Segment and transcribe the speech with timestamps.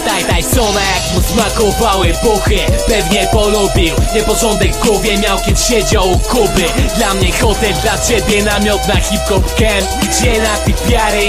[0.00, 2.58] Nakręcona jak mu smakowały puchy.
[2.86, 6.64] Pewnie polubił Nieporządek w głowie miał kiedy siedział u Kuby.
[6.96, 9.88] Dla mnie hotel, dla ciebie namiot na hip-hop camp.
[10.02, 10.76] Gdzie na tych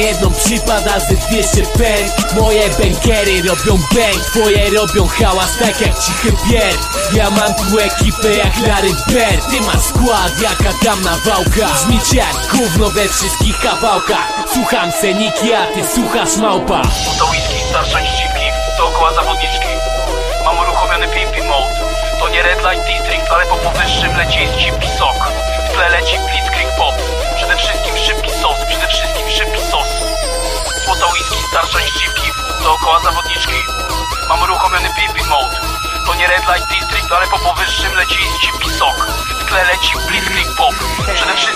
[0.02, 6.32] jedną przypada ze 200 pęk Moje bękery robią bang Twoje robią hałas tak jak cichy
[6.50, 6.76] pier
[7.14, 9.50] Ja mam tu ekipę jak Larry Bird.
[9.52, 14.46] Ty masz skład jaka tam nawałka Brzmicie jak gówno we wszystkich kawałkach.
[14.54, 16.82] Słucham seniki, a ty słuchasz małpa.
[17.20, 18.25] To whisky, starsza
[19.16, 19.68] zawodniczki.
[20.46, 21.76] Mam uruchomiony pimpy mode.
[22.20, 25.20] To nie red light district, ale po powyższym leci cipki sok
[25.70, 26.96] W tle leci blitzkrieg pop.
[27.36, 29.88] Przede wszystkim szybki sos, przede wszystkim szybki sos.
[30.86, 32.32] Złota whisky, starsza niż cipki,
[32.64, 33.60] dookoła zawodniczki.
[34.30, 35.56] Mam uruchomiony pimpy mode.
[36.06, 39.08] To nie red light district, ale po powyższym leci cipki sok
[39.40, 40.76] W tle leci blitzkrieg pop.
[41.16, 41.55] Przede wszystkim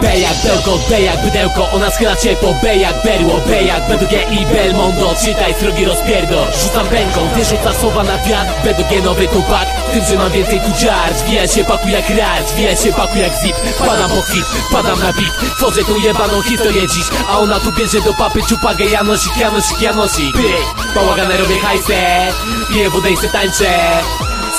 [0.00, 3.88] B jak bełko, B jak bydełko Ona schyla cię po B jak berło B jak
[3.88, 5.14] BDG i Belmondo.
[5.24, 6.46] Czytaj srogi rozpierdol.
[6.62, 8.52] Rzucam pęką, ty rzuca słowa na wiatr.
[8.64, 12.76] BDG nowy tupak, tym, że mam więcej tu jar Zwija się pakuj jak rar, zwija
[12.76, 13.56] się pakuj jak zip.
[13.78, 15.56] Padam po kwit, padam na beat.
[15.56, 18.84] Tworzę tu jebaną historię dziś A ona tu bierze do papy ciupagę.
[18.84, 20.36] Janosik, Janosik, Janosik.
[20.36, 22.26] Pyk, bałagane robię hajsę.
[22.72, 24.00] Piję wodę i se tańczę.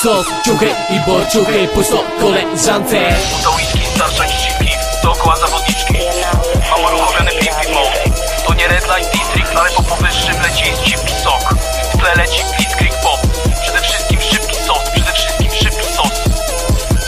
[0.03, 2.97] Sos, ciuchy i borciuchy Pójdź to koleżance.
[3.55, 3.79] Whisky,
[12.11, 13.19] Tle leci blitzkrieg pop.
[13.61, 16.11] Przede wszystkim szybki sos, przede wszystkim szybki sos.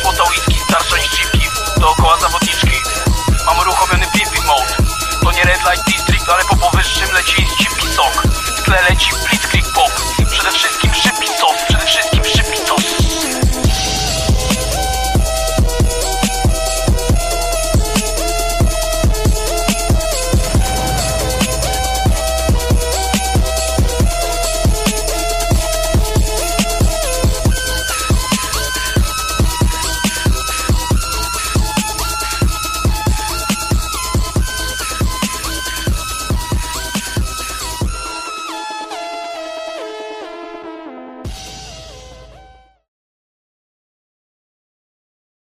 [0.02, 2.82] Złota whisky, starsza niż cipki, dookoła zawodniczki.
[3.46, 4.76] Mam uruchomiony pimpy mode.
[5.24, 7.48] To nie red light district, ale po powyższym leci